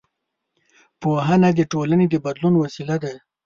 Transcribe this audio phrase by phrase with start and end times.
[1.01, 3.13] پوهنه د ټولنې د بدلون وسیله ده